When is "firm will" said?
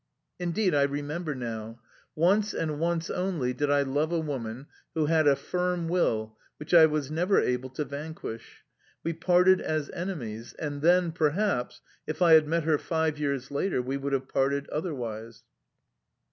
5.35-6.39